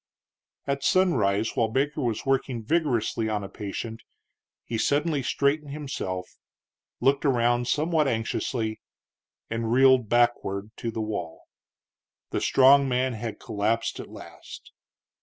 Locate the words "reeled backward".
9.71-10.71